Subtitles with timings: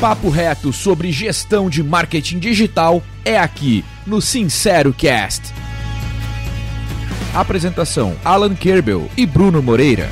[0.00, 5.54] papo reto sobre gestão de marketing digital é aqui no Sincero Cast.
[7.34, 10.08] Apresentação: Alan Kerbel e Bruno Moreira.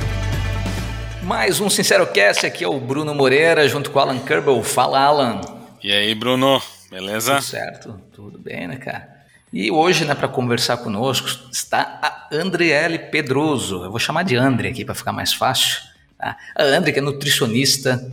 [1.21, 4.63] Mais um Sincero Cast, aqui é o Bruno Moreira, junto com o Alan Kerbel.
[4.63, 5.41] Fala, Alan.
[5.83, 7.35] E aí, Bruno, beleza?
[7.35, 9.07] Tudo certo, tudo bem, né, cara?
[9.53, 13.83] E hoje, né, para conversar conosco, está a Andriele Pedroso.
[13.83, 15.77] Eu vou chamar de Andre aqui para ficar mais fácil.
[16.17, 16.35] Tá?
[16.55, 18.03] A Andre, que é nutricionista,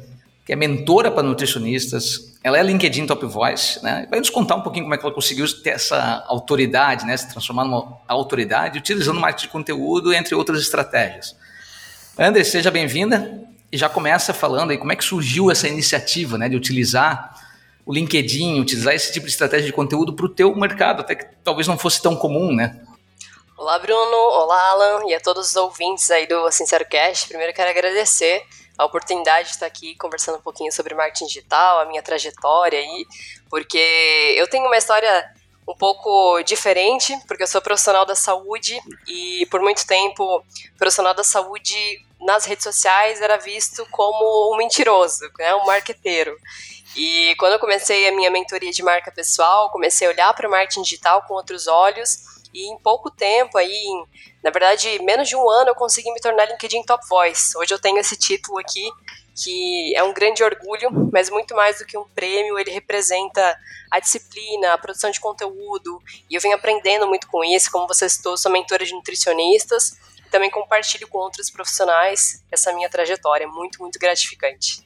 [0.44, 2.32] que é mentora para nutricionistas.
[2.42, 4.06] Ela é LinkedIn Top Voice, né?
[4.10, 7.16] Vai nos contar um pouquinho como é que ela conseguiu ter essa autoridade, né?
[7.16, 11.36] Se transformar numa autoridade, utilizando marketing de conteúdo, entre outras estratégias.
[12.18, 16.48] André, seja bem-vinda e já começa falando aí como é que surgiu essa iniciativa, né?
[16.48, 17.40] De utilizar
[17.86, 21.26] o LinkedIn, utilizar esse tipo de estratégia de conteúdo para o teu mercado, até que
[21.44, 22.80] talvez não fosse tão comum, né?
[23.56, 24.16] Olá, Bruno.
[24.16, 25.08] Olá, Alan.
[25.08, 27.28] E a todos os ouvintes aí do Sincero Cast.
[27.28, 28.42] Primeiro quero agradecer
[28.82, 33.06] a oportunidade de estar aqui conversando um pouquinho sobre marketing digital, a minha trajetória aí,
[33.48, 35.32] porque eu tenho uma história
[35.66, 40.44] um pouco diferente, porque eu sou profissional da saúde e por muito tempo
[40.76, 41.74] profissional da saúde
[42.20, 46.36] nas redes sociais era visto como um mentiroso, né, um marqueteiro.
[46.96, 50.50] E quando eu comecei a minha mentoria de marca pessoal, comecei a olhar para o
[50.50, 54.04] marketing digital com outros olhos e em pouco tempo, aí, em,
[54.42, 57.56] na verdade, menos de um ano, eu consegui me tornar LinkedIn Top Voice.
[57.56, 58.88] Hoje eu tenho esse título aqui,
[59.34, 63.58] que é um grande orgulho, mas muito mais do que um prêmio, ele representa
[63.90, 68.08] a disciplina, a produção de conteúdo, e eu venho aprendendo muito com isso, como você
[68.08, 69.98] citou, sou mentora de nutricionistas,
[70.30, 74.82] também compartilho com outros profissionais essa minha trajetória, muito, muito gratificante.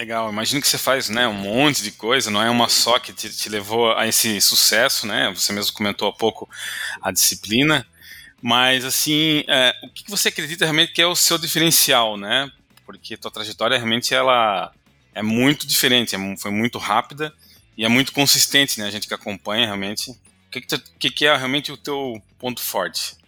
[0.00, 3.12] Legal, imagino que você faz né, um monte de coisa, não é uma só que
[3.12, 5.30] te, te levou a esse sucesso, né?
[5.34, 6.48] Você mesmo comentou há pouco
[7.02, 7.86] a disciplina,
[8.40, 12.50] mas assim, é, o que você acredita realmente que é o seu diferencial, né?
[12.86, 14.72] Porque tua trajetória realmente ela
[15.14, 17.30] é muito diferente, é, foi muito rápida
[17.76, 18.86] e é muito consistente, né?
[18.86, 20.12] A gente que acompanha realmente.
[20.12, 20.62] O que,
[20.98, 23.18] que, que é realmente o teu ponto forte?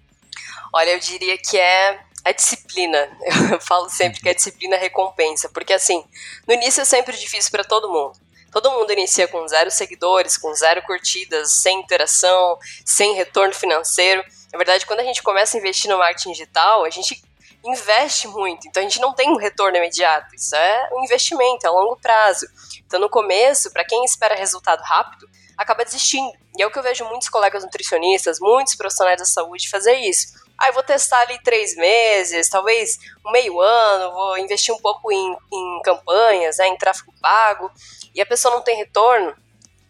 [0.72, 3.10] Olha, eu diria que é a disciplina.
[3.52, 6.04] Eu falo sempre que a disciplina recompensa, porque assim,
[6.46, 8.18] no início é sempre difícil para todo mundo.
[8.50, 14.22] Todo mundo inicia com zero seguidores, com zero curtidas, sem interação, sem retorno financeiro.
[14.52, 17.22] Na verdade, quando a gente começa a investir no marketing digital, a gente
[17.64, 20.34] investe muito, então a gente não tem um retorno imediato.
[20.34, 22.46] Isso é um investimento, é a longo prazo.
[22.84, 26.32] Então, no começo, para quem espera resultado rápido, acaba desistindo.
[26.58, 30.41] E é o que eu vejo muitos colegas nutricionistas, muitos profissionais da saúde fazer isso
[30.66, 35.36] eu vou testar ali três meses, talvez um meio ano, vou investir um pouco em,
[35.52, 37.70] em campanhas, né, em tráfego pago,
[38.14, 39.34] e a pessoa não tem retorno,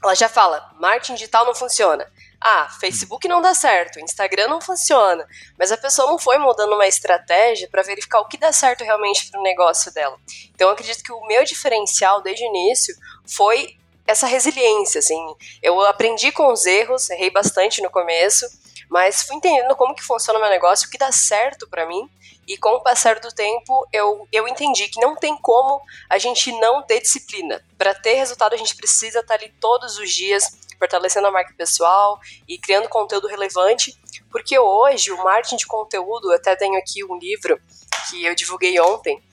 [0.03, 2.11] ela já fala, marketing digital não funciona.
[2.41, 5.25] Ah, Facebook não dá certo, Instagram não funciona,
[5.57, 9.31] mas a pessoa não foi mudando uma estratégia para verificar o que dá certo realmente
[9.31, 10.19] para o negócio dela.
[10.53, 12.97] Então, acredito que o meu diferencial desde o início
[13.29, 15.25] foi essa resiliência, assim.
[15.63, 18.47] Eu aprendi com os erros, errei bastante no começo,
[18.93, 22.11] mas fui entendendo como que funciona o meu negócio, o que dá certo para mim,
[22.47, 25.81] e com o passar do tempo eu, eu entendi que não tem como
[26.11, 27.65] a gente não ter disciplina.
[27.79, 30.45] Para ter resultado, a gente precisa estar tá ali todos os dias,
[30.79, 33.99] fortalecendo a marca pessoal e criando conteúdo relevante,
[34.31, 37.59] porque hoje o marketing de conteúdo, eu até tenho aqui um livro
[38.11, 39.25] que eu divulguei ontem,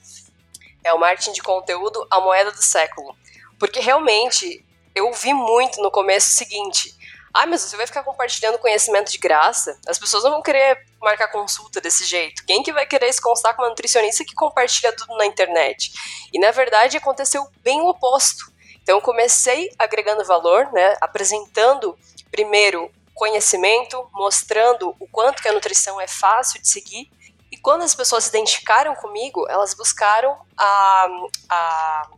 [0.82, 3.14] é o marketing de conteúdo, a moeda do século.
[3.58, 6.98] Porque realmente eu vi muito no começo o seguinte:
[7.32, 9.78] ah, mas você vai ficar compartilhando conhecimento de graça?
[9.86, 12.44] As pessoas não vão querer marcar consulta desse jeito.
[12.44, 15.92] Quem que vai querer se constar com uma nutricionista que compartilha tudo na internet?
[16.32, 18.52] E na verdade aconteceu bem o oposto.
[18.82, 21.96] Então eu comecei agregando valor, né, apresentando
[22.30, 27.10] primeiro conhecimento, mostrando o quanto que a nutrição é fácil de seguir.
[27.52, 31.06] E quando as pessoas se identificaram comigo, elas buscaram a,
[31.48, 32.08] a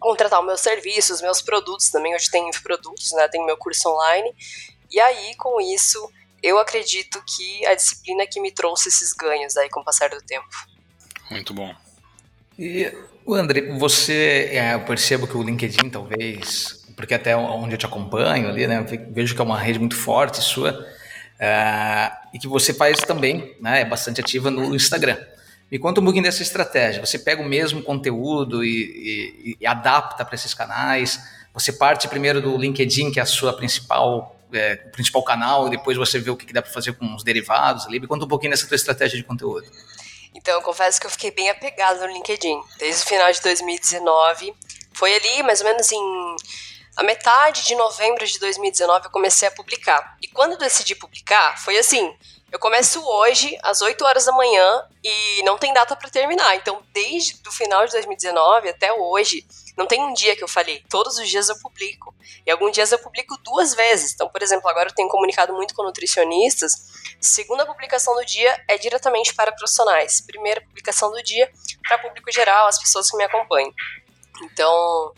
[0.00, 2.14] contratar os meus serviços, os meus produtos também.
[2.14, 3.28] Hoje tem produtos, né?
[3.28, 4.34] Tem meu curso online.
[4.90, 6.10] E aí, com isso,
[6.42, 10.20] eu acredito que a disciplina que me trouxe esses ganhos aí com o passar do
[10.22, 10.48] tempo.
[11.30, 11.72] Muito bom.
[12.58, 12.92] E,
[13.28, 18.48] André, você, é, eu percebo que o LinkedIn talvez, porque até onde eu te acompanho
[18.48, 18.82] ali, né?
[19.10, 20.86] Vejo que é uma rede muito forte sua.
[21.40, 25.16] Uh, e que você faz também, né, é bastante ativa no Instagram.
[25.70, 27.04] Me conta um pouquinho dessa estratégia.
[27.04, 31.20] Você pega o mesmo conteúdo e, e, e adapta para esses canais.
[31.54, 35.96] Você parte primeiro do LinkedIn, que é a sua principal, é, principal canal, e depois
[35.96, 38.00] você vê o que dá para fazer com os derivados ali.
[38.00, 39.66] Me conta um pouquinho dessa tua estratégia de conteúdo.
[40.34, 42.60] Então, eu confesso que eu fiquei bem apegado no LinkedIn.
[42.78, 44.52] Desde o final de 2019.
[44.92, 46.36] Foi ali, mais ou menos em
[46.96, 50.16] a metade de novembro de 2019 eu comecei a publicar.
[50.20, 52.14] E quando eu decidi publicar, foi assim,
[52.52, 56.56] Eu começo hoje, às 8 horas da manhã, e não tem data para terminar.
[56.56, 60.82] Então, desde o final de 2019 até hoje, não tem um dia que eu falei.
[60.90, 62.12] Todos os dias eu publico.
[62.44, 64.14] E alguns dias eu publico duas vezes.
[64.14, 66.72] Então, por exemplo, agora eu tenho comunicado muito com nutricionistas.
[67.20, 70.20] Segunda publicação do dia é diretamente para profissionais.
[70.20, 71.48] Primeira publicação do dia
[71.86, 73.72] para público geral, as pessoas que me acompanham.
[74.44, 75.12] Então,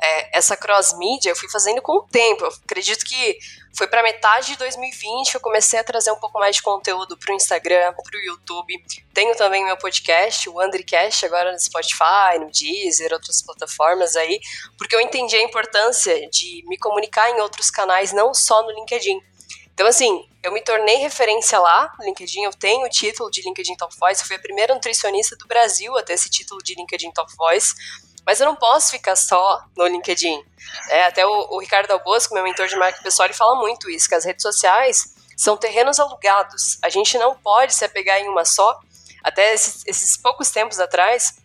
[0.00, 2.44] é, essa cross-mídia eu fui fazendo com o tempo.
[2.44, 3.38] Eu acredito que
[3.76, 7.16] foi para metade de 2020 que eu comecei a trazer um pouco mais de conteúdo
[7.18, 8.72] para o Instagram, para o YouTube.
[9.12, 14.40] Tenho também meu podcast, o Andricast, agora no Spotify, no Deezer, outras plataformas aí,
[14.78, 19.20] porque eu entendi a importância de me comunicar em outros canais, não só no LinkedIn.
[19.76, 23.76] Então, assim, eu me tornei referência lá no LinkedIn, eu tenho o título de LinkedIn
[23.76, 27.10] Top Voice, eu fui a primeira nutricionista do Brasil a ter esse título de LinkedIn
[27.12, 27.74] Top Voice.
[28.26, 30.44] Mas eu não posso ficar só no LinkedIn.
[30.88, 34.08] É, até o, o Ricardo Albosco, meu mentor de marca pessoal, ele fala muito isso,
[34.08, 36.76] que as redes sociais são terrenos alugados.
[36.82, 38.80] A gente não pode se apegar em uma só.
[39.22, 41.36] Até esses, esses poucos tempos atrás,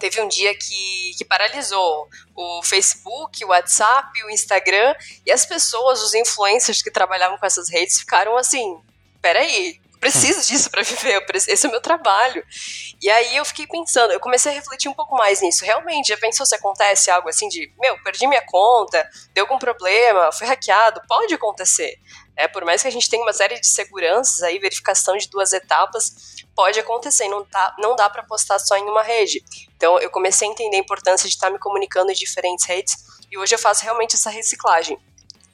[0.00, 4.94] teve um dia que, que, paralisou o Facebook, o WhatsApp, o Instagram,
[5.26, 8.80] e as pessoas, os influencers que trabalhavam com essas redes, ficaram assim:
[9.20, 12.44] peraí, preciso disso para viver, esse é o meu trabalho.
[13.00, 15.64] E aí eu fiquei pensando, eu comecei a refletir um pouco mais nisso.
[15.64, 20.32] Realmente, já pensou se acontece algo assim de, meu, perdi minha conta, deu algum problema,
[20.32, 21.00] fui hackeado?
[21.06, 21.94] Pode acontecer.
[22.36, 25.52] É, por mais que a gente tenha uma série de seguranças aí, verificação de duas
[25.52, 29.44] etapas, pode acontecer, não, tá, não dá para postar só em uma rede.
[29.76, 32.96] Então eu comecei a entender a importância de estar me comunicando em diferentes redes
[33.30, 34.98] e hoje eu faço realmente essa reciclagem.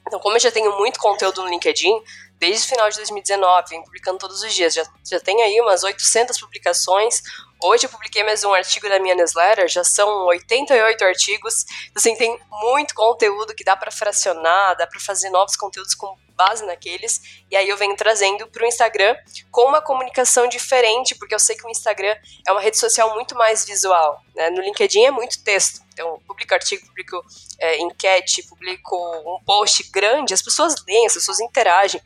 [0.09, 1.93] Então, como eu já tenho muito conteúdo no LinkedIn,
[2.39, 4.73] desde o final de 2019, vem publicando todos os dias.
[4.73, 7.21] Já, já tem aí umas 800 publicações.
[7.61, 11.65] Hoje eu publiquei mais um artigo da minha newsletter, já são 88 artigos.
[11.93, 16.65] Assim, tem muito conteúdo que dá para fracionar, dá para fazer novos conteúdos com base
[16.65, 17.43] naqueles.
[17.51, 19.13] E aí eu venho trazendo para o Instagram
[19.51, 22.15] com uma comunicação diferente, porque eu sei que o Instagram
[22.47, 24.23] é uma rede social muito mais visual.
[24.33, 24.49] Né?
[24.49, 25.81] No LinkedIn é muito texto.
[25.91, 27.21] Então, publico artigo, publico
[27.59, 32.01] é, enquete, publico um post grande, as pessoas leem, as pessoas interagem.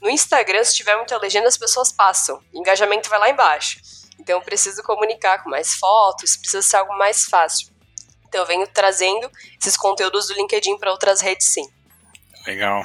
[0.00, 2.42] No Instagram, se tiver muita legenda, as pessoas passam.
[2.52, 3.80] O engajamento vai lá embaixo.
[4.18, 7.68] Então, eu preciso comunicar com mais fotos, precisa ser algo mais fácil.
[8.26, 9.30] Então, eu venho trazendo
[9.60, 11.68] esses conteúdos do LinkedIn para outras redes, sim.
[12.46, 12.84] Legal.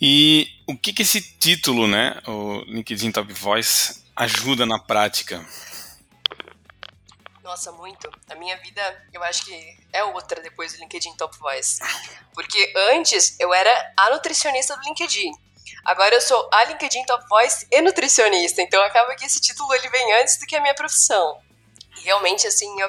[0.00, 5.44] E o que, que esse título, né, o LinkedIn Top Voice, ajuda na prática?
[7.42, 8.10] Nossa, muito.
[8.28, 11.78] A minha vida, eu acho que é outra depois do LinkedIn Top Voice.
[12.34, 15.30] Porque antes eu era a nutricionista do LinkedIn.
[15.84, 19.88] Agora eu sou a LinkedIn Top Voice e nutricionista, então acaba que esse título ele
[19.88, 21.38] vem antes do que a minha profissão.
[21.98, 22.88] E realmente, assim, eu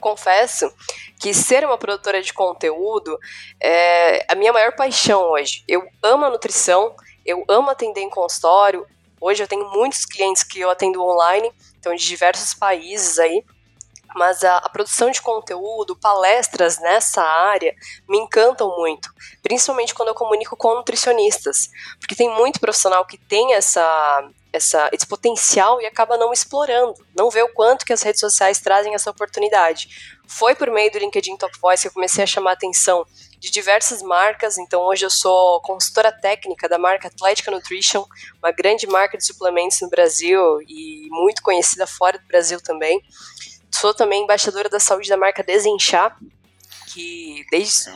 [0.00, 0.72] confesso
[1.20, 3.18] que ser uma produtora de conteúdo
[3.60, 5.64] é a minha maior paixão hoje.
[5.66, 6.94] Eu amo a nutrição,
[7.24, 8.86] eu amo atender em consultório.
[9.20, 13.42] Hoje eu tenho muitos clientes que eu atendo online, então de diversos países aí
[14.16, 17.74] mas a, a, produção de conteúdo, palestras nessa área
[18.08, 19.10] me encantam muito,
[19.42, 21.68] principalmente quando eu comunico com nutricionistas,
[22.00, 27.30] porque tem muito profissional que tem essa, essa, esse potencial e acaba não explorando, não
[27.30, 30.16] vê o quanto que as redes sociais trazem essa oportunidade.
[30.26, 33.06] Foi por meio do LinkedIn Top Voice que eu comecei a chamar a atenção
[33.38, 38.04] de diversas marcas, então hoje eu sou consultora técnica da marca Atlética Nutrition,
[38.42, 43.02] uma grande marca de suplementos no Brasil e muito conhecida fora do Brasil também.
[43.80, 46.16] Sou também embaixadora da saúde da marca Desenchar,
[46.94, 47.90] que desde,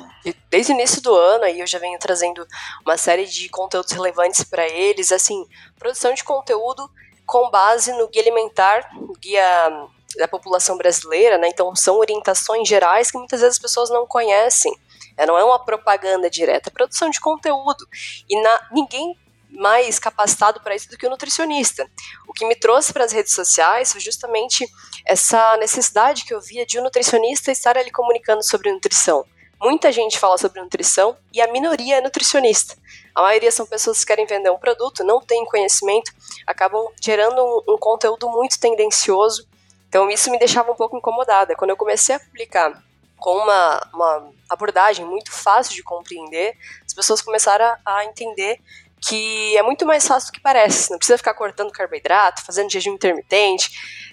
[0.51, 2.47] desde o início do ano aí eu já venho trazendo
[2.85, 5.47] uma série de conteúdos relevantes para eles, assim,
[5.79, 6.91] produção de conteúdo
[7.25, 9.89] com base no guia alimentar, guia
[10.19, 11.49] da população brasileira, né?
[11.49, 14.77] Então são orientações gerais que muitas vezes as pessoas não conhecem.
[15.17, 17.89] É, não é uma propaganda direta, é produção de conteúdo.
[18.29, 19.17] E na, ninguém
[19.53, 21.89] mais capacitado para isso do que o nutricionista.
[22.27, 24.67] O que me trouxe para as redes sociais foi justamente
[25.05, 29.25] essa necessidade que eu via de um nutricionista estar ali comunicando sobre nutrição.
[29.61, 32.79] Muita gente fala sobre nutrição e a minoria é nutricionista.
[33.15, 36.13] A maioria são pessoas que querem vender um produto, não têm conhecimento,
[36.47, 39.47] acabam gerando um, um conteúdo muito tendencioso.
[39.87, 41.55] Então isso me deixava um pouco incomodada.
[41.55, 42.83] Quando eu comecei a publicar
[43.19, 48.59] com uma, uma abordagem muito fácil de compreender, as pessoas começaram a, a entender
[49.01, 50.91] que é muito mais fácil do que parece.
[50.91, 53.71] Não precisa ficar cortando carboidrato, fazendo jejum intermitente.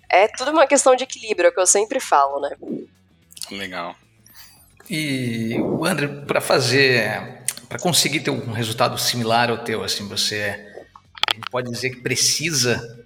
[0.10, 2.56] É tudo uma questão de equilíbrio, é o que eu sempre falo, né?
[3.52, 3.96] Legal.
[4.90, 10.66] E o André, para fazer, para conseguir ter um resultado similar ao teu, assim, você
[11.52, 13.06] pode dizer que precisa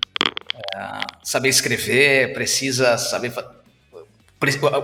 [0.76, 3.34] é, saber escrever, precisa saber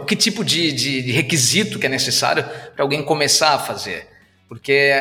[0.08, 2.44] que tipo de, de, de requisito que é necessário
[2.76, 4.17] para alguém começar a fazer.
[4.48, 4.94] Porque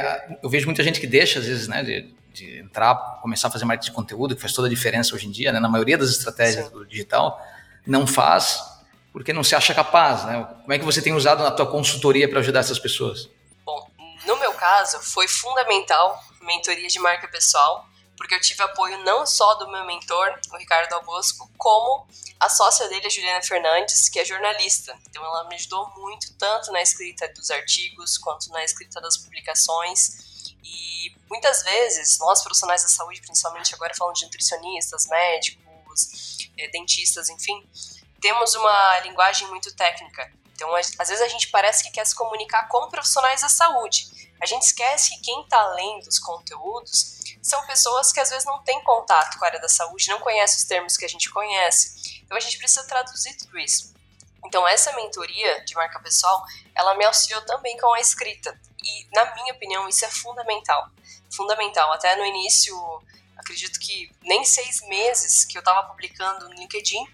[0.43, 3.65] eu vejo muita gente que deixa, às vezes, né, de, de entrar, começar a fazer
[3.65, 5.61] marketing de conteúdo, que faz toda a diferença hoje em dia, né?
[5.61, 6.73] na maioria das estratégias Sim.
[6.73, 7.41] do digital,
[7.87, 8.77] não faz
[9.17, 10.25] porque não se acha capaz.
[10.27, 10.47] Né?
[10.61, 13.31] Como é que você tem usado na tua consultoria para ajudar essas pessoas?
[13.65, 13.91] Bom,
[14.27, 19.55] no meu caso, foi fundamental mentoria de marca pessoal, porque eu tive apoio não só
[19.55, 22.07] do meu mentor, o Ricardo Albosco, como
[22.41, 24.99] a sócia dele, a Juliana Fernandes, que é jornalista.
[25.09, 30.53] Então ela me ajudou muito, tanto na escrita dos artigos, quanto na escrita das publicações.
[30.63, 37.29] E muitas vezes, nós profissionais da saúde, principalmente agora falando de nutricionistas, médicos, eh, dentistas,
[37.29, 37.69] enfim,
[38.21, 40.33] temos uma linguagem muito técnica.
[40.53, 44.26] Então, às vezes a gente parece que quer se comunicar com profissionais da saúde.
[44.41, 48.63] A gente esquece que quem está lendo os conteúdos são pessoas que às vezes não
[48.63, 52.21] têm contato com a área da saúde, não conhecem os termos que a gente conhece.
[52.25, 53.95] Então a gente precisa traduzir tudo isso.
[54.45, 58.59] Então essa mentoria de marca pessoal, ela me auxiliou também com a escrita.
[58.83, 60.91] E na minha opinião isso é fundamental.
[61.35, 61.93] Fundamental.
[61.93, 62.75] Até no início,
[63.37, 67.05] acredito que nem seis meses que eu estava publicando no LinkedIn,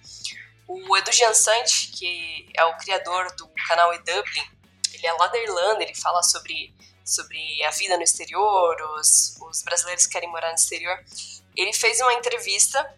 [0.66, 4.50] o Edu Jansante, que é o criador do canal eDublin,
[4.92, 6.74] ele é lá da Irlanda, ele fala sobre
[7.04, 10.98] sobre a vida no exterior, os, os brasileiros que querem morar no exterior.
[11.56, 12.94] Ele fez uma entrevista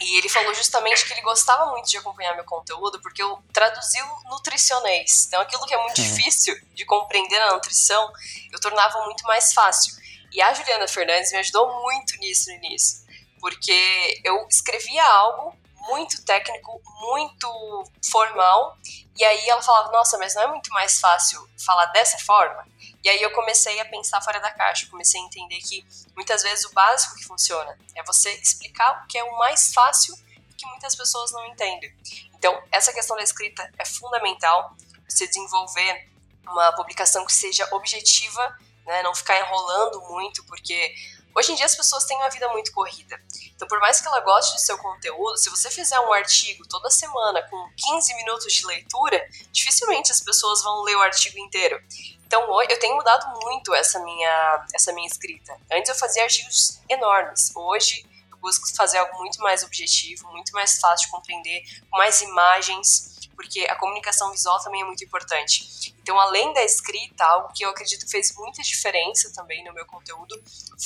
[0.00, 4.00] e ele falou justamente que ele gostava muito de acompanhar meu conteúdo porque eu traduzi
[4.02, 5.26] o nutricionês.
[5.26, 8.12] Então, aquilo que é muito difícil de compreender na nutrição,
[8.52, 9.94] eu tornava muito mais fácil.
[10.32, 13.06] E a Juliana Fernandes me ajudou muito nisso no início,
[13.40, 15.56] porque eu escrevia algo
[15.88, 18.76] muito técnico, muito formal,
[19.16, 22.66] e aí ela falava: Nossa, mas não é muito mais fácil falar dessa forma?
[23.02, 26.64] E aí eu comecei a pensar fora da caixa, comecei a entender que muitas vezes
[26.64, 30.16] o básico que funciona é você explicar o que é o mais fácil
[30.56, 31.94] que muitas pessoas não entendem.
[32.34, 34.74] Então, essa questão da escrita é fundamental,
[35.08, 36.08] você desenvolver
[36.44, 40.94] uma publicação que seja objetiva, né, não ficar enrolando muito, porque
[41.36, 43.20] hoje em dia as pessoas têm uma vida muito corrida.
[43.54, 46.90] Então, por mais que ela goste do seu conteúdo, se você fizer um artigo toda
[46.90, 51.80] semana com 15 minutos de leitura, dificilmente as pessoas vão ler o artigo inteiro.
[52.26, 55.56] Então, eu tenho mudado muito essa minha, essa minha escrita.
[55.70, 57.52] Antes eu fazia artigos enormes.
[57.54, 62.20] Hoje eu busco fazer algo muito mais objetivo, muito mais fácil de compreender, com mais
[62.22, 65.94] imagens, porque a comunicação visual também é muito importante.
[66.00, 69.86] Então, além da escrita, algo que eu acredito que fez muita diferença também no meu
[69.86, 70.34] conteúdo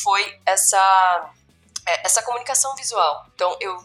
[0.02, 1.32] foi essa
[2.04, 3.26] essa comunicação visual.
[3.34, 3.78] Então, eu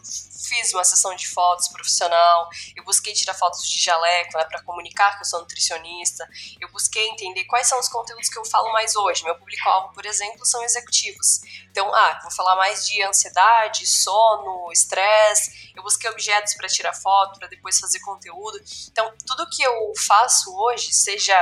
[0.46, 5.16] fiz uma sessão de fotos profissional, eu busquei tirar fotos de jaleco né, para comunicar
[5.16, 6.28] que eu sou nutricionista,
[6.60, 9.24] eu busquei entender quais são os conteúdos que eu falo mais hoje.
[9.24, 11.40] Meu público-alvo, por exemplo, são executivos.
[11.70, 15.72] Então, ah, vou falar mais de ansiedade, sono, estresse.
[15.74, 18.60] Eu busquei objetos para tirar foto, para depois fazer conteúdo.
[18.90, 21.34] Então, tudo que eu faço hoje, seja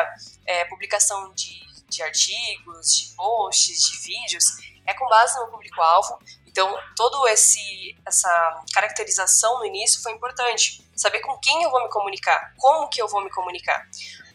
[0.47, 4.45] é, publicação de, de artigos, de posts, de vídeos,
[4.87, 6.19] é com base no público-alvo
[6.55, 10.89] então, todo esse essa caracterização no início foi importante.
[10.95, 13.85] Saber com quem eu vou me comunicar, como que eu vou me comunicar.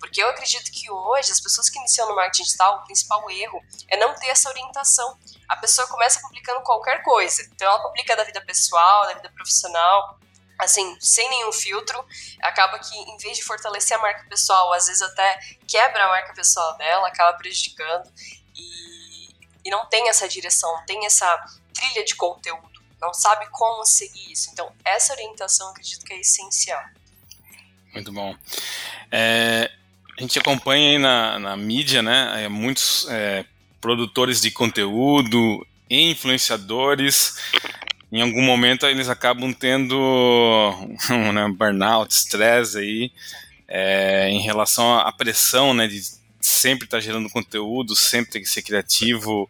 [0.02, 3.64] Porque eu acredito que hoje as pessoas que iniciam no marketing digital, o principal erro
[3.88, 5.18] é não ter essa orientação.
[5.48, 7.42] A pessoa começa publicando qualquer coisa.
[7.54, 10.20] Então ela publica da vida pessoal, da vida profissional,
[10.60, 12.06] assim, sem nenhum filtro,
[12.42, 16.34] acaba que em vez de fortalecer a marca pessoal, às vezes até quebra a marca
[16.34, 18.12] pessoal dela, acaba prejudicando
[18.54, 19.30] e,
[19.64, 21.42] e não tem essa direção, não tem essa
[21.80, 24.50] trilha de conteúdo, não sabe como seguir isso.
[24.52, 26.84] Então, essa orientação acredito que é essencial.
[27.94, 28.36] Muito bom.
[29.12, 29.72] É,
[30.18, 33.46] a gente acompanha aí na, na mídia, né, é, muitos é,
[33.82, 37.36] produtores de conteúdo, influenciadores,
[38.12, 39.98] em algum momento eles acabam tendo
[41.10, 43.12] um né, burnout, estresse aí,
[43.68, 46.02] é, em relação à pressão, né, de
[46.42, 49.50] sempre estar gerando conteúdo, sempre ter que ser criativo.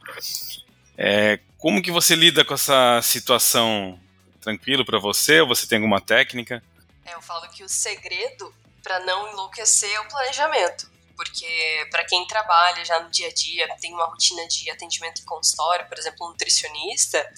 [0.98, 4.00] É, como que você lida com essa situação?
[4.42, 6.64] Tranquilo para você ou você tem alguma técnica?
[7.06, 10.90] É, eu falo que o segredo para não enlouquecer é o planejamento.
[11.18, 15.26] Porque para quem trabalha já no dia a dia, tem uma rotina de atendimento em
[15.26, 17.30] consultório, por exemplo, um nutricionista,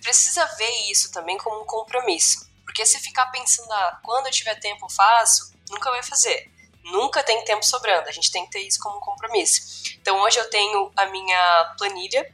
[0.00, 2.48] precisa ver isso também como um compromisso.
[2.64, 6.52] Porque se ficar pensando, ah, quando eu tiver tempo eu faço, nunca vai fazer.
[6.84, 9.82] Nunca tem tempo sobrando, a gente tem que ter isso como um compromisso.
[10.00, 12.32] Então hoje eu tenho a minha planilha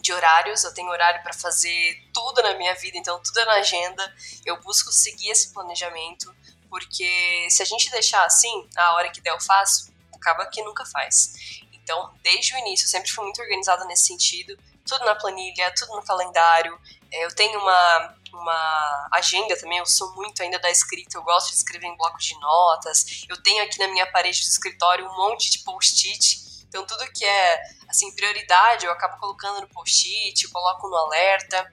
[0.00, 3.54] de horários, eu tenho horário para fazer tudo na minha vida, então tudo é na
[3.54, 4.14] agenda.
[4.44, 6.34] Eu busco seguir esse planejamento,
[6.68, 10.84] porque se a gente deixar assim, a hora que der eu faço, acaba que nunca
[10.86, 11.34] faz.
[11.72, 15.96] Então, desde o início, eu sempre fui muito organizada nesse sentido, tudo na planilha, tudo
[15.96, 16.78] no calendário.
[17.12, 21.50] É, eu tenho uma, uma agenda também, eu sou muito ainda da escrita, eu gosto
[21.50, 23.24] de escrever em blocos de notas.
[23.28, 27.24] Eu tenho aqui na minha parede do escritório um monte de post-it Então tudo que
[27.24, 31.70] é assim prioridade eu acabo colocando no post-it, coloco no alerta,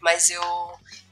[0.00, 0.42] mas eu,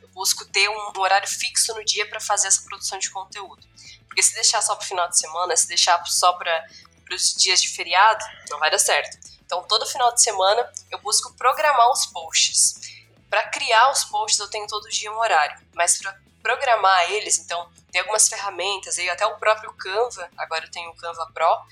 [0.00, 3.62] eu busco ter um, horário fixo no dia para fazer essa produção de conteúdo.
[4.06, 6.66] Porque se deixar só para o final de semana, se deixar só para
[7.12, 9.18] os dias de feriado, não vai dar certo.
[9.44, 12.80] Então todo final de semana eu busco programar os posts.
[13.28, 17.70] Para criar os posts eu tenho todo dia um horário, mas para programar eles, então
[17.92, 21.66] tem algumas ferramentas aí, até o próprio Canva, agora eu tenho o Canva Pro,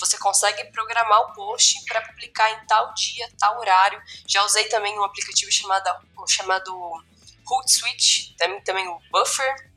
[0.00, 4.02] você consegue programar o post para publicar em tal dia, tal horário.
[4.26, 5.88] Já usei também um aplicativo chamado,
[6.26, 7.04] chamado
[7.46, 9.70] Hootsuite, também, também o Buffer.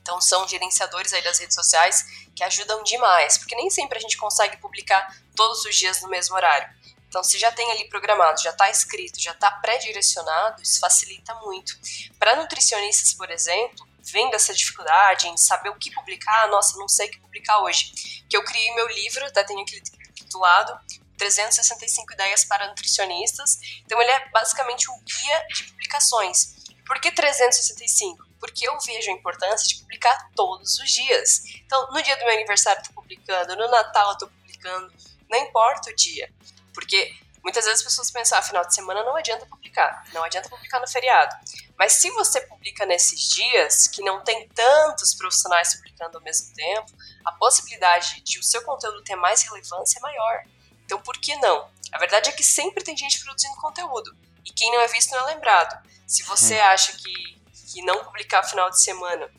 [0.00, 2.04] Então são gerenciadores aí das redes sociais
[2.34, 6.34] que ajudam demais, porque nem sempre a gente consegue publicar todos os dias no mesmo
[6.34, 6.74] horário.
[7.08, 11.72] Então, se já tem ali programado, já está escrito, já está pré-direcionado, isso facilita muito.
[12.18, 17.08] Para nutricionistas, por exemplo, vendo essa dificuldade em saber o que publicar, nossa, não sei
[17.08, 17.92] o que publicar hoje.
[18.28, 19.82] Que eu criei meu livro, até tenho aquele
[20.14, 20.78] titulado
[21.16, 23.58] 365 ideias para nutricionistas.
[23.84, 26.56] Então ele é basicamente um guia de publicações.
[26.86, 28.24] Por que 365?
[28.38, 31.42] Porque eu vejo a importância de publicar todos os dias.
[31.64, 34.92] Então, no dia do meu aniversário eu estou publicando, no Natal eu estou publicando,
[35.28, 36.32] não importa o dia.
[36.72, 37.12] Porque
[37.46, 40.80] muitas vezes as pessoas pensam, ah, final de semana não adianta publicar, não adianta publicar
[40.80, 41.32] no feriado.
[41.78, 46.90] Mas se você publica nesses dias, que não tem tantos profissionais publicando ao mesmo tempo,
[47.24, 50.42] a possibilidade de o seu conteúdo ter mais relevância é maior.
[50.84, 51.70] Então, por que não?
[51.92, 54.16] A verdade é que sempre tem gente produzindo conteúdo.
[54.44, 55.88] E quem não é visto não é lembrado.
[56.04, 59.30] Se você acha que, que não publicar final de semana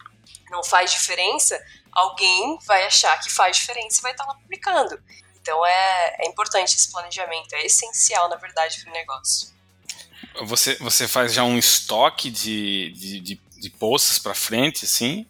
[0.49, 1.61] não faz diferença,
[1.91, 4.97] alguém vai achar que faz diferença e vai estar lá publicando.
[5.48, 9.56] Então é, é importante esse planejamento, é essencial, na verdade, para o negócio.
[10.42, 15.25] Você, você faz já um estoque de, de, de, de posts para frente, assim?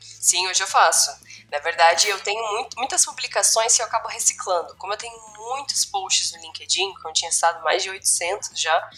[0.00, 1.10] Sim, hoje eu faço.
[1.50, 4.74] Na verdade, eu tenho muito, muitas publicações que eu acabo reciclando.
[4.76, 8.90] Como eu tenho muitos posts no LinkedIn, como eu tinha estado mais de 800 já,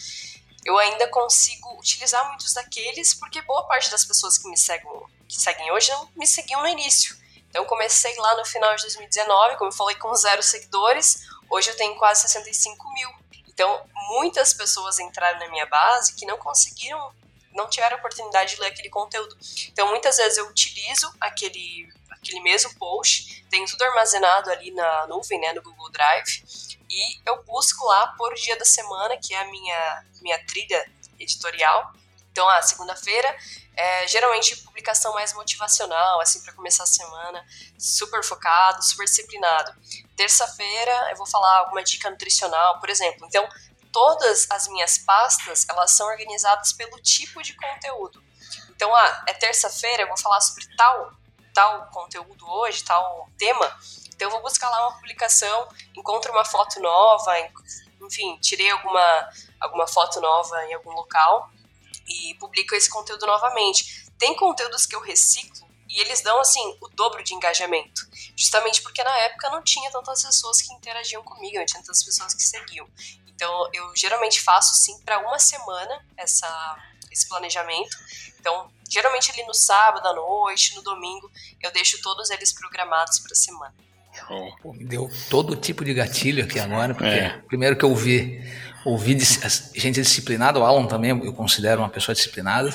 [0.63, 4.89] eu ainda consigo utilizar muitos daqueles, porque boa parte das pessoas que me seguem,
[5.27, 7.17] que seguem hoje não me seguiam no início.
[7.49, 11.27] Então comecei lá no final de 2019, como eu falei, com zero seguidores.
[11.49, 13.09] Hoje eu tenho quase 65 mil.
[13.47, 17.11] Então muitas pessoas entraram na minha base que não conseguiram,
[17.53, 19.35] não tiveram oportunidade de ler aquele conteúdo.
[19.69, 25.39] Então muitas vezes eu utilizo aquele aquele mesmo post, tenho tudo armazenado ali na nuvem,
[25.39, 26.43] né, no Google Drive,
[26.89, 31.93] e eu busco lá por dia da semana, que é a minha minha trilha editorial.
[32.37, 33.35] Então, a segunda-feira
[33.75, 37.43] é, geralmente publicação mais motivacional, assim, para começar a semana,
[37.79, 39.73] super focado, super disciplinado.
[40.15, 43.25] Terça-feira eu vou falar alguma dica nutricional, por exemplo.
[43.25, 43.49] Então,
[43.91, 48.23] todas as minhas pastas, elas são organizadas pelo tipo de conteúdo.
[48.69, 51.13] Então, ah, é terça-feira, eu vou falar sobre tal,
[51.55, 53.65] tal conteúdo hoje, tal tema.
[54.13, 57.33] Então, eu vou buscar lá uma publicação, encontro uma foto nova,
[57.99, 61.49] enfim, tirei alguma, alguma foto nova em algum local
[62.07, 64.05] e publico esse conteúdo novamente.
[64.17, 69.03] Tem conteúdos que eu reciclo e eles dão assim o dobro de engajamento, justamente porque
[69.03, 72.87] na época não tinha tantas pessoas que interagiam comigo, não tinha tantas pessoas que seguiam.
[73.27, 76.47] Então eu geralmente faço sim para uma semana essa
[77.11, 77.97] esse planejamento.
[78.39, 83.31] Então, geralmente ali no sábado à noite, no domingo, eu deixo todos eles programados para
[83.31, 83.73] a semana.
[84.61, 87.39] Pô, me deu todo tipo de gatilho aqui agora, porque é.
[87.47, 88.41] primeiro que eu vi
[88.87, 89.17] ouvir
[89.75, 92.73] gente disciplinada, o Alan também eu considero uma pessoa disciplinada.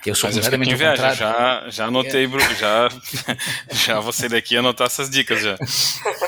[0.00, 2.28] Que eu sou Mas completamente eu inveja, já, já anotei,
[2.58, 2.88] já,
[3.70, 5.56] já vou sair daqui e anotar essas dicas já.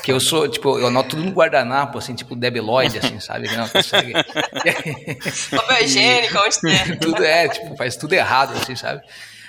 [0.00, 3.48] Que eu sou, tipo, eu anoto tudo no guardanapo, assim, tipo debeloide, assim, sabe?
[3.48, 4.12] Que não consegue.
[5.50, 6.98] Papel higiênico, onde tem.
[7.02, 9.02] Tudo é, tipo, faz tudo errado, assim, sabe?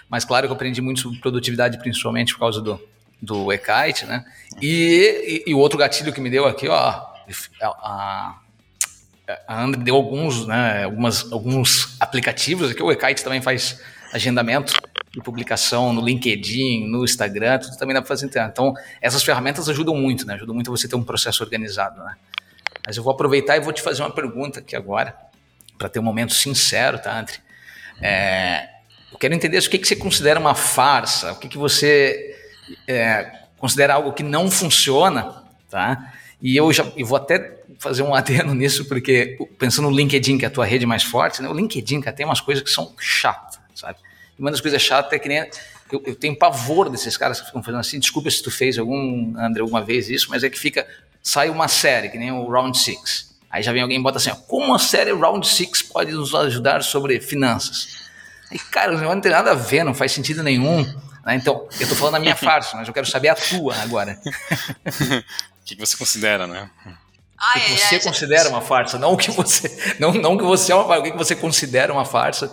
[0.09, 2.81] Mas claro que eu aprendi muito sobre produtividade, principalmente por causa do,
[3.21, 4.25] do e-kite, né?
[4.59, 7.13] E, e, e, o outro gatilho que me deu aqui, ó, a,
[7.61, 8.35] a
[9.47, 13.81] a André deu alguns, né, algumas, alguns aplicativos, aqui o eKite também faz
[14.13, 14.73] agendamento
[15.11, 18.25] de publicação no LinkedIn, no Instagram, tudo também dá para fazer.
[18.27, 20.35] Então, essas ferramentas ajudam muito, né?
[20.35, 22.15] Ajudam muito você ter um processo organizado, né?
[22.85, 25.15] Mas eu vou aproveitar e vou te fazer uma pergunta aqui agora,
[25.77, 27.35] para ter um momento sincero, tá, André?
[28.01, 28.67] É,
[29.11, 32.35] eu quero entender o que, que você considera uma farsa, o que, que você
[32.87, 36.13] é, considera algo que não funciona, tá?
[36.45, 40.45] E eu já eu vou até fazer um adendo nisso, porque pensando no LinkedIn, que
[40.45, 41.49] é a tua rede mais forte, né?
[41.49, 43.97] o LinkedIn, cara, tem umas coisas que são chatas, sabe?
[44.37, 45.39] E uma das coisas chatas é que nem.
[45.91, 47.99] Eu, eu, tenho pavor desses caras que ficam fazendo assim.
[47.99, 50.85] Desculpa se tu fez algum, André, alguma vez isso, mas é que fica.
[51.19, 53.35] Sai uma série, que nem o Round Six.
[53.49, 56.35] Aí já vem alguém e bota assim: ó, como a série Round Six pode nos
[56.35, 58.05] ajudar sobre finanças?
[58.51, 60.83] E, cara, não tem nada a ver, não faz sentido nenhum.
[61.25, 61.35] Né?
[61.35, 64.19] Então, eu estou falando da minha farsa, mas eu quero saber a tua agora.
[65.65, 66.69] O que você considera, né?
[67.37, 70.37] Ai, o que você ai, considera uma farsa, não o que você, não, não o
[70.37, 72.47] que você é uma, o que você considera uma farsa,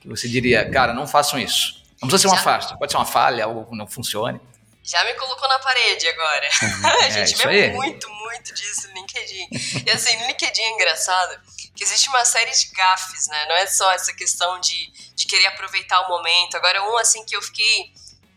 [0.00, 1.80] que você diria, cara, não façam isso.
[2.02, 4.40] Não precisa ser uma farsa, pode ser uma falha, algo que não funcione.
[4.82, 6.48] Já me colocou na parede agora.
[6.62, 6.86] Uhum.
[7.06, 7.72] a gente é, vê aí.
[7.72, 9.48] muito, muito disso no LinkedIn.
[9.86, 11.40] E assim, no LinkedIn é engraçado
[11.74, 13.46] que existe uma série de gafes, né?
[13.48, 16.56] Não é só essa questão de, de querer aproveitar o momento.
[16.56, 17.92] Agora, um assim que eu fiquei.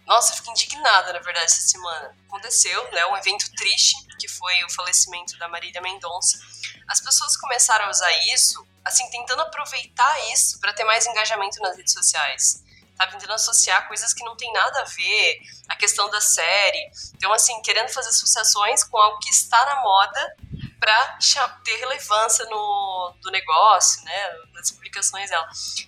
[0.10, 2.17] Nossa, eu fiquei indignada, na verdade, essa semana.
[2.28, 3.06] Aconteceu, né?
[3.06, 6.39] Um evento triste, que foi o falecimento da Marília Mendonça.
[6.88, 11.78] As pessoas começaram a usar isso, assim, tentando aproveitar isso para ter mais engajamento nas
[11.78, 12.63] redes sociais
[12.98, 16.91] tá tentando associar coisas que não tem nada a ver, a questão da série.
[17.15, 20.36] Então, assim, querendo fazer associações com algo que está na moda
[20.78, 21.17] para
[21.63, 25.48] ter relevância no do negócio, né, nas publicações dela.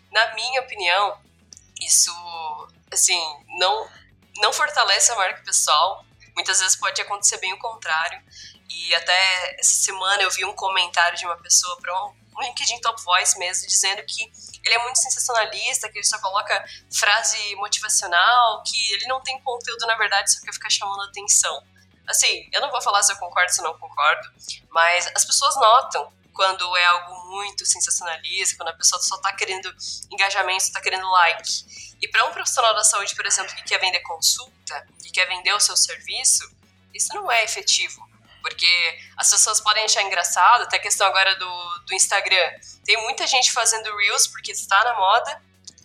[0.10, 1.20] Na minha opinião,
[1.82, 2.12] isso,
[2.90, 3.20] assim,
[3.60, 3.90] não,
[4.38, 6.06] não fortalece a marca pessoal.
[6.36, 8.22] Muitas vezes pode acontecer bem o contrário.
[8.70, 13.02] E até essa semana eu vi um comentário de uma pessoa para um, LinkedIn Top
[13.04, 14.32] Voice mesmo, dizendo que
[14.63, 16.65] ele é muito sensacionalista, que ele só coloca
[16.98, 21.63] frase motivacional, que ele não tem conteúdo, na verdade, só quer ficar chamando atenção.
[22.08, 24.28] Assim, eu não vou falar se eu concordo se não concordo,
[24.70, 29.74] mas as pessoas notam quando é algo muito sensacionalista, quando a pessoa só está querendo
[30.12, 31.96] engajamento, só está querendo like.
[32.02, 35.54] E para um profissional da saúde, por exemplo, que quer vender consulta, que quer vender
[35.54, 36.44] o seu serviço,
[36.94, 38.10] isso não é efetivo.
[38.41, 42.52] Porque as pessoas podem achar engraçado, até a questão agora do, do Instagram.
[42.84, 45.41] Tem muita gente fazendo Reels porque está na moda,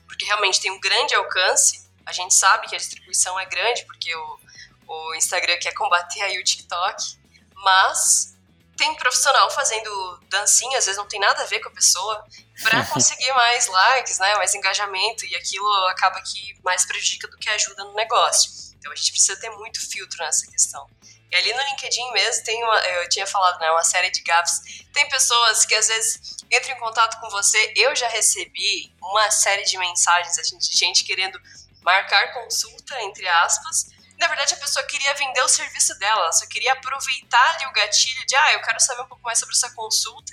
[0.06, 1.86] porque realmente tem um grande alcance.
[2.06, 4.40] A gente sabe que a distribuição é grande, porque o,
[4.86, 7.18] o Instagram quer combater aí o TikTok.
[7.56, 8.35] Mas
[8.76, 12.24] tem profissional fazendo dancinha, às vezes não tem nada a ver com a pessoa,
[12.62, 17.48] para conseguir mais likes, né, mais engajamento, e aquilo acaba que mais prejudica do que
[17.48, 18.50] ajuda no negócio.
[18.78, 20.88] Então a gente precisa ter muito filtro nessa questão.
[21.30, 24.60] E ali no LinkedIn mesmo tem uma, eu tinha falado, né, uma série de gafs.
[24.92, 27.72] Tem pessoas que às vezes entram em contato com você.
[27.74, 31.40] Eu já recebi uma série de mensagens de gente querendo
[31.82, 33.86] marcar consulta, entre aspas.
[34.18, 37.72] Na verdade, a pessoa queria vender o serviço dela, ela só queria aproveitar ali o
[37.72, 40.32] gatilho de, ah, eu quero saber um pouco mais sobre essa consulta.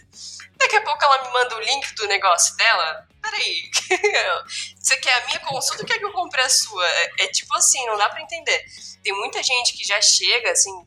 [0.55, 3.07] Daqui a pouco ela me manda o link do negócio dela.
[3.21, 3.71] Peraí,
[4.79, 6.87] você quer a minha consulta ou quer que eu compre a sua?
[6.87, 8.65] É, é tipo assim, não dá para entender.
[9.03, 10.85] Tem muita gente que já chega, assim,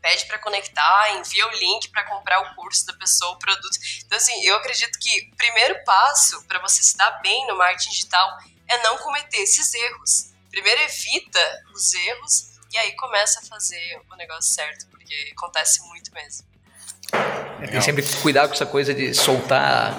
[0.00, 3.78] pede para conectar, envia o link para comprar o curso da pessoa, o produto.
[4.04, 7.90] Então, assim, eu acredito que o primeiro passo para você se dar bem no marketing
[7.90, 8.38] digital
[8.68, 10.32] é não cometer esses erros.
[10.50, 11.40] Primeiro evita
[11.74, 16.46] os erros e aí começa a fazer o negócio certo, porque acontece muito mesmo.
[17.60, 19.94] É, tem sempre que cuidar com essa coisa de soltar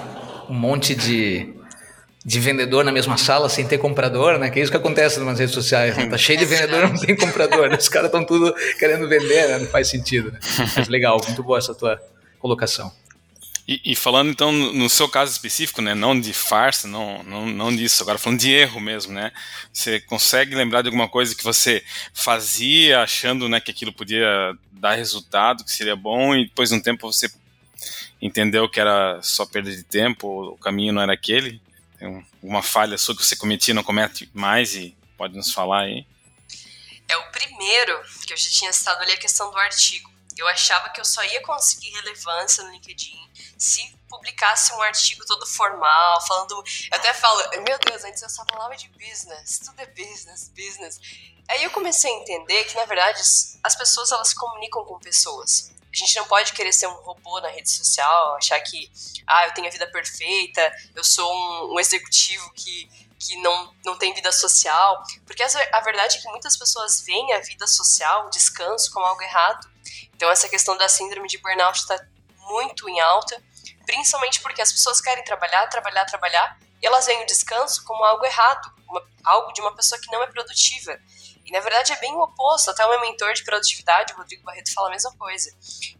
[0.48, 1.60] um monte de
[2.24, 4.50] de vendedor na mesma sala sem ter comprador, né?
[4.50, 5.96] Que é isso que acontece nas redes sociais.
[5.96, 6.06] Né?
[6.06, 7.68] Tá cheio de vendedor, não tem comprador.
[7.70, 7.76] Né?
[7.76, 9.58] Os caras estão tudo querendo vender, né?
[9.58, 10.30] Não faz sentido.
[10.30, 10.38] Né?
[10.76, 12.00] Mas legal, muito boa essa tua
[12.38, 12.92] colocação.
[13.66, 17.74] E, e, falando então no seu caso específico, né, não de farsa, não, não, não
[17.74, 19.32] disso, agora falando de erro mesmo, né,
[19.72, 24.26] você consegue lembrar de alguma coisa que você fazia achando, né, que aquilo podia
[24.72, 27.30] dar resultado, que seria bom, e depois de um tempo você
[28.20, 31.60] entendeu que era só perda de tempo, o caminho não era aquele?
[31.98, 36.06] Tem uma falha sua que você cometia, não comete mais e pode nos falar aí?
[37.08, 40.10] É o primeiro que eu já tinha citado ali a questão do artigo.
[40.36, 43.29] Eu achava que eu só ia conseguir relevância no LinkedIn
[43.60, 46.52] se publicasse um artigo todo formal, falando.
[46.54, 46.64] Eu
[46.96, 50.98] até falo, meu Deus, antes eu só falava de business, tudo é business, business.
[51.46, 53.20] Aí eu comecei a entender que, na verdade,
[53.62, 55.70] as pessoas elas comunicam com pessoas.
[55.92, 58.90] A gente não pode querer ser um robô na rede social, achar que,
[59.26, 63.98] ah, eu tenho a vida perfeita, eu sou um, um executivo que, que não, não
[63.98, 65.02] tem vida social.
[65.26, 69.20] Porque a verdade é que muitas pessoas veem a vida social, o descanso, como algo
[69.20, 69.68] errado.
[70.14, 71.98] Então, essa questão da síndrome de burnout está
[72.50, 73.42] muito em alta,
[73.86, 78.24] principalmente porque as pessoas querem trabalhar, trabalhar, trabalhar, e elas veem o descanso como algo
[78.24, 80.98] errado, uma, algo de uma pessoa que não é produtiva.
[81.44, 82.70] E na verdade é bem o oposto.
[82.70, 85.50] Até o meu mentor de produtividade, o Rodrigo Barreto, fala a mesma coisa.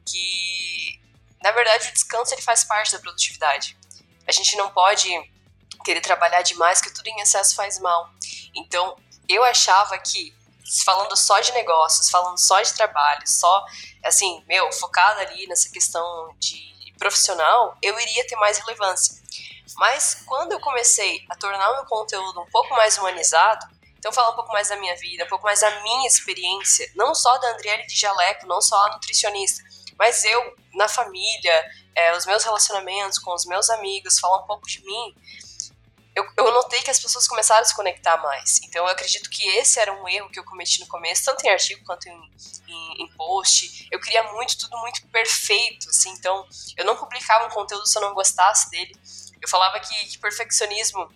[0.07, 1.01] Que
[1.43, 3.77] na verdade o descanso ele faz parte da produtividade.
[4.27, 5.09] A gente não pode
[5.85, 8.11] querer trabalhar demais, que tudo em excesso faz mal.
[8.55, 8.97] Então
[9.29, 10.35] eu achava que
[10.85, 13.65] falando só de negócios, falando só de trabalho, só
[14.05, 19.21] assim, meu, focada ali nessa questão de profissional, eu iria ter mais relevância.
[19.77, 23.67] Mas quando eu comecei a tornar o meu conteúdo um pouco mais humanizado,
[23.99, 27.15] então, falar um pouco mais da minha vida, um pouco mais da minha experiência, não
[27.15, 29.63] só da Andriele de Jaleco, não só a nutricionista,
[29.99, 34.67] mas eu, na família, é, os meus relacionamentos com os meus amigos, falar um pouco
[34.67, 35.15] de mim.
[36.37, 38.61] Eu eu, notei que as pessoas começaram a se conectar mais.
[38.65, 41.51] Então eu acredito que esse era um erro que eu cometi no começo, tanto em
[41.51, 42.31] artigo quanto em,
[42.69, 43.89] em, em post.
[43.91, 48.03] Eu queria muito, tudo muito perfeito, assim, então eu não publicava um conteúdo se eu
[48.03, 48.95] não gostasse dele.
[49.41, 51.11] Eu falava que, que perfeccionismo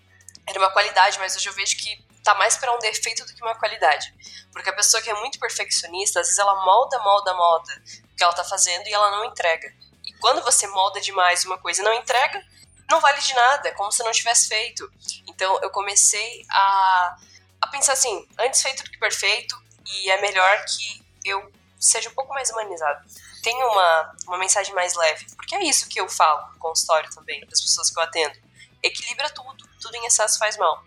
[0.46, 3.42] era uma qualidade, mas hoje eu vejo que tá mais para um defeito do que
[3.42, 4.14] uma qualidade.
[4.52, 8.24] Porque a pessoa que é muito perfeccionista, às vezes ela molda, molda, molda o que
[8.24, 9.72] ela tá fazendo e ela não entrega.
[10.04, 12.42] E quando você molda demais uma coisa e não entrega,
[12.90, 14.90] não vale de nada, é como se não tivesse feito.
[15.26, 17.16] Então eu comecei a,
[17.60, 22.14] a pensar assim, antes feito do que perfeito, e é melhor que eu seja um
[22.14, 23.04] pouco mais humanizado.
[23.42, 27.44] Tenha uma, uma mensagem mais leve, porque é isso que eu falo no consultório também,
[27.46, 28.38] das pessoas que eu atendo.
[28.82, 30.82] Equilibra tudo, tudo em excesso faz mal.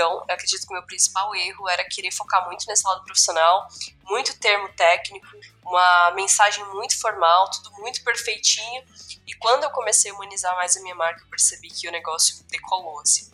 [0.00, 3.68] Então, eu acredito que o meu principal erro era querer focar muito nesse lado profissional,
[4.04, 5.26] muito termo técnico,
[5.62, 8.82] uma mensagem muito formal, tudo muito perfeitinho.
[9.26, 12.42] E quando eu comecei a humanizar mais a minha marca, eu percebi que o negócio
[12.50, 13.30] decolou, assim.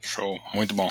[0.00, 0.90] Show, muito bom.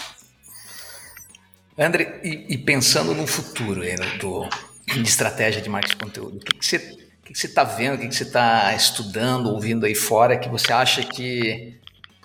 [1.77, 3.81] André, e, e pensando no futuro
[4.19, 4.47] do,
[4.85, 7.95] de estratégia de marketing de conteúdo, o que, que você o que você está vendo,
[7.95, 11.76] o que você está estudando, ouvindo aí fora, que você acha que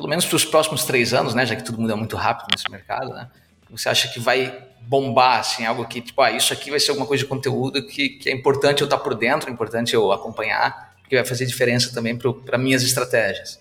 [0.03, 2.69] pelo menos para os próximos três anos, né, já que tudo muda muito rápido nesse
[2.69, 3.31] mercado, né,
[3.71, 7.07] você acha que vai bombar, assim, algo que, tipo, ah, isso aqui vai ser alguma
[7.07, 10.97] coisa de conteúdo que, que é importante eu estar por dentro, é importante eu acompanhar,
[11.01, 13.61] porque vai fazer diferença também para minhas estratégias?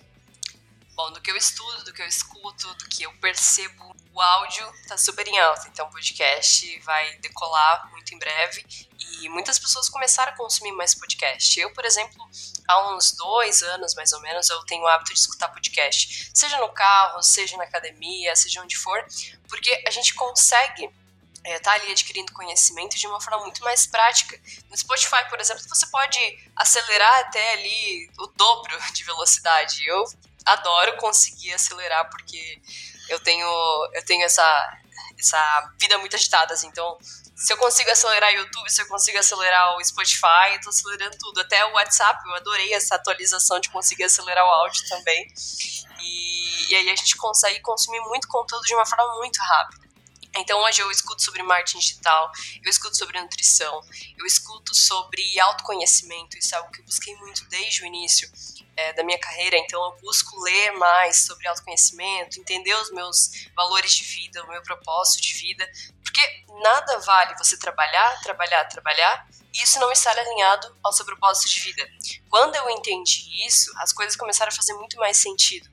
[0.95, 4.69] Bom, do que eu estudo, do que eu escuto, do que eu percebo, o áudio
[4.81, 8.65] está super em alta, então o podcast vai decolar muito em breve
[8.99, 11.59] e muitas pessoas começaram a consumir mais podcast.
[11.59, 12.29] Eu, por exemplo,
[12.67, 16.57] há uns dois anos mais ou menos, eu tenho o hábito de escutar podcast, seja
[16.59, 19.05] no carro, seja na academia, seja onde for,
[19.47, 20.91] porque a gente consegue
[21.43, 24.39] é, tá ali adquirindo conhecimento de uma forma muito mais prática.
[24.69, 26.19] No Spotify, por exemplo, você pode
[26.55, 29.83] acelerar até ali o dobro de velocidade.
[29.87, 30.03] Eu
[30.45, 32.61] adoro conseguir acelerar porque
[33.13, 33.47] eu tenho
[33.93, 34.77] eu tenho essa
[35.19, 36.97] essa vida muito agitada, assim, então
[37.35, 41.17] se eu consigo acelerar o YouTube, se eu consigo acelerar o Spotify, eu tô acelerando
[41.17, 41.41] tudo.
[41.41, 45.25] Até o WhatsApp, eu adorei essa atualização de conseguir acelerar o áudio também.
[45.99, 49.90] E, e aí a gente consegue consumir muito conteúdo de uma forma muito rápida.
[50.35, 52.31] Então hoje eu escuto sobre marketing digital,
[52.63, 53.81] eu escuto sobre nutrição,
[54.17, 58.31] eu escuto sobre autoconhecimento, isso é algo que eu busquei muito desde o início
[58.77, 63.93] é, da minha carreira, então eu busco ler mais sobre autoconhecimento, entender os meus valores
[63.93, 65.69] de vida, o meu propósito de vida,
[66.01, 66.21] porque
[66.63, 71.59] nada vale você trabalhar, trabalhar, trabalhar e isso não estar alinhado ao seu propósito de
[71.59, 71.89] vida.
[72.29, 75.69] Quando eu entendi isso, as coisas começaram a fazer muito mais sentido.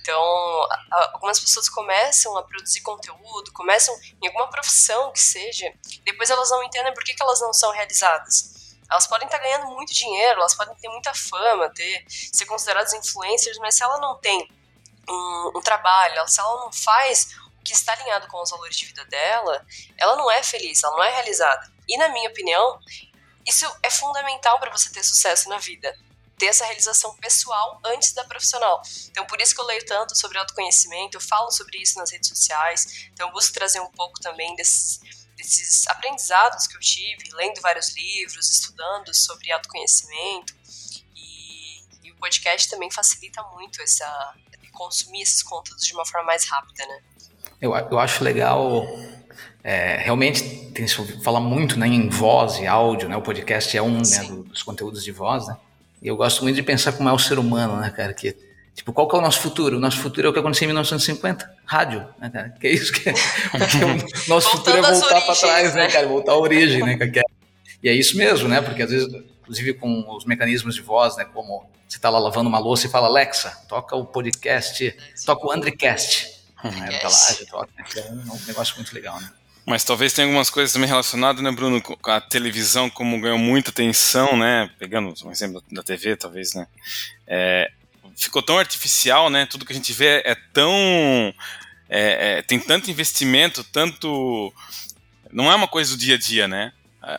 [0.00, 0.68] Então,
[1.12, 5.72] algumas pessoas começam a produzir conteúdo, começam em alguma profissão que seja,
[6.04, 8.76] depois elas não entendem por que, que elas não são realizadas.
[8.90, 13.58] Elas podem estar ganhando muito dinheiro, elas podem ter muita fama, ter, ser consideradas influencers,
[13.58, 14.50] mas se ela não tem
[15.08, 18.86] um, um trabalho, se ela não faz o que está alinhado com os valores de
[18.86, 19.64] vida dela,
[19.98, 21.70] ela não é feliz, ela não é realizada.
[21.86, 22.80] E na minha opinião,
[23.46, 25.96] isso é fundamental para você ter sucesso na vida
[26.40, 28.80] ter essa realização pessoal antes da profissional.
[29.10, 32.30] Então, por isso que eu leio tanto sobre autoconhecimento, eu falo sobre isso nas redes
[32.30, 35.00] sociais, então eu busco trazer um pouco também desses,
[35.36, 40.54] desses aprendizados que eu tive, lendo vários livros, estudando sobre autoconhecimento,
[41.14, 44.34] e, e o podcast também facilita muito essa
[44.72, 47.02] consumir esses conteúdos de uma forma mais rápida, né?
[47.60, 48.86] Eu, eu acho legal
[49.62, 53.16] é, realmente tem se fala muito né, em voz e áudio, né?
[53.16, 55.56] O podcast é um né, dos conteúdos de voz, né?
[56.02, 58.14] E eu gosto muito de pensar como é o ser humano, né, cara?
[58.14, 58.34] Que,
[58.74, 59.76] tipo, qual que é o nosso futuro?
[59.76, 62.48] O nosso futuro é o que aconteceu em 1950, rádio, né, cara?
[62.50, 65.90] Que é isso que, é, é o nosso futuro é voltar para trás, né, né,
[65.90, 66.06] cara?
[66.06, 66.98] Voltar à origem, né?
[67.00, 67.22] É,
[67.82, 68.60] e é isso mesmo, né?
[68.60, 69.08] Porque às vezes,
[69.42, 71.24] inclusive com os mecanismos de voz, né?
[71.24, 75.52] Como você está lá lavando uma louça e fala, Alexa, toca o podcast, toca o
[75.52, 76.40] Andrecast.
[76.62, 76.70] Uhum.
[76.70, 77.84] Aí ela lá, toca, né?
[77.96, 79.30] É um negócio muito legal, né?
[79.70, 83.70] Mas talvez tenha algumas coisas também relacionadas, né, Bruno, com a televisão, como ganhou muita
[83.70, 84.68] atenção, né?
[84.80, 86.66] Pegando um exemplo da TV, talvez, né?
[87.24, 87.70] É,
[88.16, 89.46] ficou tão artificial, né?
[89.46, 90.72] Tudo que a gente vê é tão.
[91.88, 94.52] É, é, tem tanto investimento, tanto.
[95.30, 96.72] Não é uma coisa do dia a dia, né?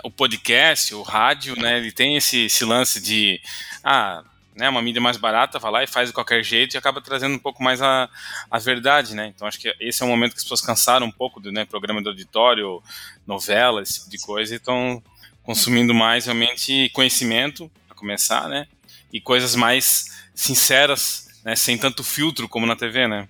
[0.03, 1.77] O podcast, o rádio, né?
[1.77, 3.39] Ele tem esse, esse lance de.
[3.81, 7.01] Ah, né, uma mídia mais barata, vai lá e faz de qualquer jeito e acaba
[7.01, 8.09] trazendo um pouco mais a,
[8.49, 9.31] a verdade, né?
[9.33, 11.65] Então acho que esse é um momento que as pessoas cansaram um pouco do né,
[11.65, 12.83] programa do auditório,
[13.25, 15.01] novela, esse tipo de coisa, e estão
[15.43, 18.67] consumindo mais realmente conhecimento, a começar, né?
[19.11, 23.27] E coisas mais sinceras, né, sem tanto filtro como na TV, né?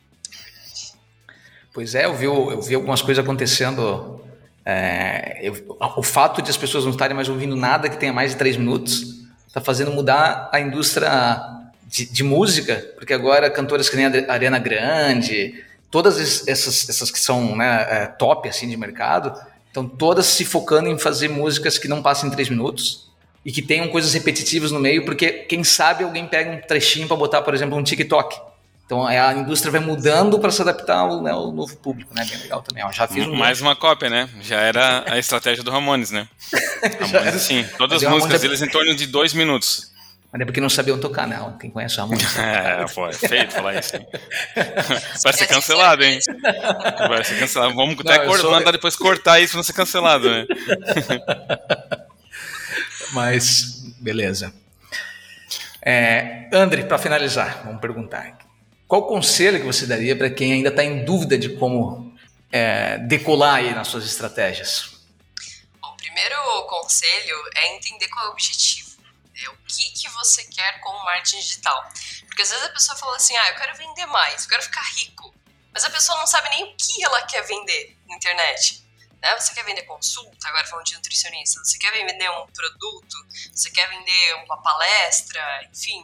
[1.74, 4.20] Pois é, eu vi, eu vi algumas coisas acontecendo.
[4.66, 8.32] É, eu, o fato de as pessoas não estarem mais ouvindo nada que tenha mais
[8.32, 9.11] de três minutos
[9.52, 11.10] está fazendo mudar a indústria
[11.86, 15.62] de, de, música, porque agora cantoras que nem a Ariana Grande,
[15.92, 19.38] todas essas, essas que são né, é, top assim de mercado,
[19.68, 23.12] estão todas se focando em fazer músicas que não passem três minutos
[23.44, 27.18] e que tenham coisas repetitivas no meio, porque quem sabe alguém pega um trechinho para
[27.18, 28.40] botar, por exemplo, um TikTok.
[28.92, 32.26] Então a indústria vai mudando para se adaptar ao, né, ao, novo público, né?
[32.30, 32.84] Bem legal também.
[32.84, 34.28] Eu já fiz um Mais uma cópia, né?
[34.42, 36.28] Já era a estratégia do Ramones, né?
[37.00, 37.66] Ramones, sim.
[37.78, 39.90] Todas as músicas deles em torno de dois minutos.
[40.30, 41.40] Mas é porque não sabiam tocar, né?
[41.58, 42.36] Quem conhece o Ramones.
[42.38, 43.94] é, pô, é feio falar isso.
[45.24, 46.20] Vai ser cancelado, hein?
[47.08, 47.74] Vai ser cancelado.
[47.74, 48.52] Vamos até não, sou...
[48.52, 50.46] mandar depois cortar isso pra não ser cancelado, né?
[53.14, 54.54] Mas, beleza.
[55.82, 58.51] É, André, para finalizar, vamos perguntar.
[58.92, 62.14] Qual conselho que você daria para quem ainda está em dúvida de como
[62.52, 64.92] é, decolar aí nas suas estratégias?
[65.80, 66.36] Bom, o primeiro
[66.68, 68.98] conselho é entender qual é o objetivo.
[69.34, 71.90] É o que, que você quer com o marketing digital.
[72.26, 74.84] Porque às vezes a pessoa fala assim, ah, eu quero vender mais, eu quero ficar
[74.98, 75.34] rico.
[75.72, 78.86] Mas a pessoa não sabe nem o que ela quer vender na internet.
[79.22, 79.40] Né?
[79.40, 83.16] Você quer vender consulta, agora falando de nutricionista, você quer vender um produto,
[83.54, 86.04] você quer vender uma palestra, enfim.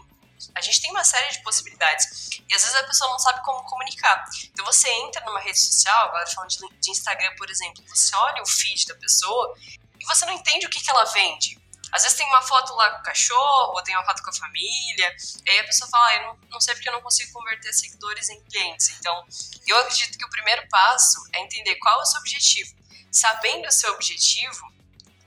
[0.56, 2.30] A gente tem uma série de possibilidades.
[2.48, 4.26] E às vezes a pessoa não sabe como comunicar.
[4.46, 8.46] Então você entra numa rede social, agora falando de, Instagram, por exemplo, você olha o
[8.46, 9.56] feed da pessoa
[10.00, 11.60] e você não entende o que, que ela vende.
[11.92, 14.34] Às vezes tem uma foto lá com o cachorro, ou tem uma foto com a
[14.34, 17.32] família, e aí a pessoa fala, ah, eu não, não sei porque eu não consigo
[17.32, 18.90] converter seguidores em clientes.
[19.00, 19.26] Então,
[19.66, 22.78] eu acredito que o primeiro passo é entender qual é o seu objetivo
[23.18, 24.72] sabendo o seu objetivo,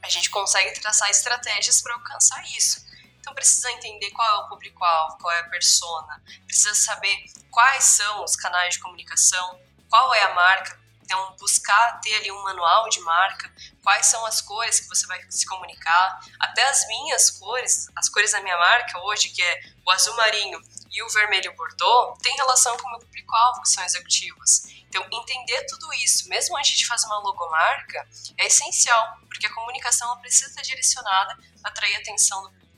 [0.02, 2.86] a gente consegue traçar estratégias para alcançar isso.
[3.30, 7.16] Então precisa entender qual é o público-alvo, qual é a persona, precisa saber
[7.48, 12.42] quais são os canais de comunicação, qual é a marca, então buscar ter ali um
[12.42, 13.48] manual de marca,
[13.84, 18.32] quais são as cores que você vai se comunicar, até as minhas cores, as cores
[18.32, 22.76] da minha marca hoje, que é o azul marinho e o vermelho bordô, tem relação
[22.78, 24.62] com o meu público-alvo, que são executivos.
[24.88, 30.18] Então, entender tudo isso, mesmo antes de fazer uma logomarca, é essencial, porque a comunicação
[30.18, 32.69] precisa estar direcionada atrair a atenção do público.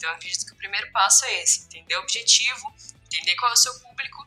[0.00, 3.54] Então, eu acredito que o primeiro passo é esse: entender o objetivo, entender qual é
[3.54, 4.26] o seu público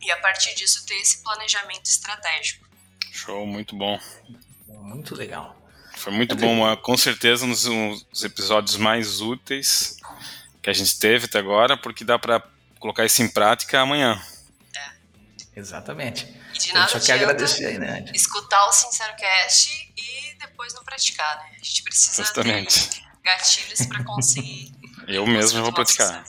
[0.00, 2.64] e, a partir disso, ter esse planejamento estratégico.
[3.10, 4.00] Show, muito bom.
[4.68, 5.60] Muito legal.
[5.96, 9.96] Foi muito bom, com certeza, um dos episódios mais úteis
[10.62, 12.40] que a gente teve até agora, porque dá para
[12.78, 14.22] colocar isso em prática amanhã.
[14.76, 14.90] É.
[15.56, 16.32] Exatamente.
[16.54, 18.04] E de nada só quer agradecer aí, né?
[18.14, 21.56] Escutar o Sincero Cast e depois não praticar, né?
[21.60, 22.90] A gente precisa Justamente.
[22.90, 24.77] ter gatilhos para conseguir.
[25.08, 26.24] Eu mesmo vou praticar.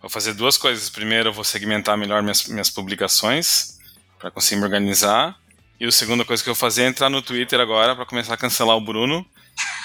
[0.00, 0.90] Vou fazer duas coisas.
[0.90, 3.78] Primeiro, eu vou segmentar melhor minhas, minhas publicações
[4.18, 5.36] para conseguir me organizar.
[5.80, 8.34] E a segunda coisa que eu vou fazer é entrar no Twitter agora para começar
[8.34, 9.24] a cancelar o Bruno.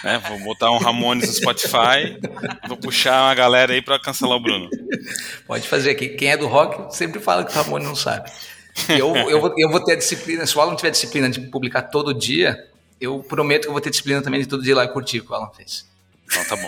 [0.04, 0.22] Né?
[0.28, 2.20] Vou botar um Ramones no Spotify.
[2.68, 4.70] vou puxar uma galera aí para cancelar o Bruno.
[5.46, 6.10] Pode fazer aqui.
[6.10, 8.32] Quem é do rock sempre fala que o Ramones não sabe.
[8.88, 11.82] Eu, eu, vou, eu vou ter a disciplina, se o Alan tiver disciplina de publicar
[11.84, 12.58] todo dia,
[13.02, 15.26] eu prometo que eu vou ter disciplina também de todo dia lá e curtir o
[15.26, 15.89] que o Alan fez.
[16.30, 16.68] Então tá bom.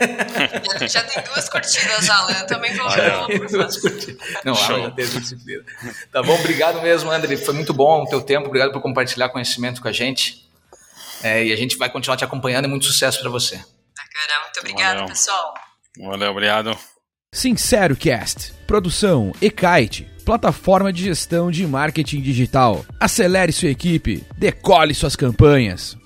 [0.79, 2.33] já, já, tem duas curtidas, Alan.
[2.33, 2.89] Eu também vou.
[2.89, 3.47] É.
[3.47, 4.17] duas curtidas.
[4.43, 4.75] Não, Show.
[4.75, 5.63] Alan já teve disciplina.
[6.11, 7.37] Tá bom, obrigado mesmo, André.
[7.37, 8.47] Foi muito bom o teu tempo.
[8.47, 10.49] Obrigado por compartilhar conhecimento com a gente.
[11.23, 13.55] É, e a gente vai continuar te acompanhando e muito sucesso para você.
[13.55, 15.53] Bacana, muito obrigado, pessoal.
[15.99, 16.77] Valeu, obrigado.
[17.33, 22.83] Sincero Cast, produção e-kite, plataforma de gestão de marketing digital.
[22.99, 26.00] Acelere sua equipe, decole suas campanhas.